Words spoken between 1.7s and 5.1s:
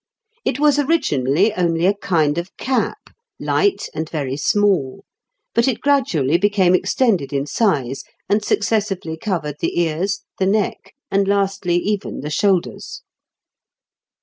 a kind of cap, light and very small;